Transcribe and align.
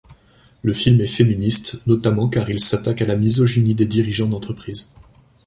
Le 0.63 0.73
film 0.73 0.99
est 0.99 1.05
féministe, 1.05 1.85
notamment 1.85 2.27
car 2.27 2.49
il 2.49 2.59
s'attaque 2.59 3.03
à 3.03 3.05
la 3.05 3.15
misogynie 3.15 3.75
des 3.75 3.85
dirigeants 3.85 4.27
d'entreprise. 4.29 4.89